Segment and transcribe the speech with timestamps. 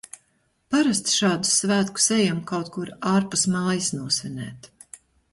[0.75, 4.71] Parasti šādus svētkus ejam kaut kur ārpus mājas nosvinēt.